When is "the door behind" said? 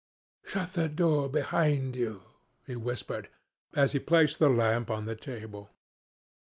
0.73-1.95